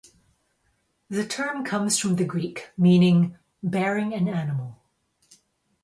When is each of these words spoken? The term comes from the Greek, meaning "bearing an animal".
The 1.11 1.27
term 1.27 1.63
comes 1.63 1.99
from 1.99 2.15
the 2.15 2.25
Greek, 2.25 2.71
meaning 2.75 3.37
"bearing 3.61 4.15
an 4.15 4.27
animal". 4.27 4.81